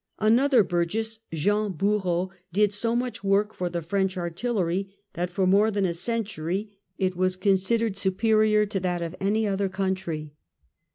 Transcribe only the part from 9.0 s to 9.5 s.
of any